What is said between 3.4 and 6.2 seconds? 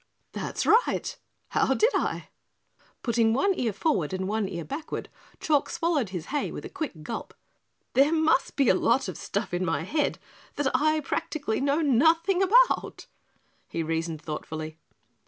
ear forward and one ear backward, Chalk swallowed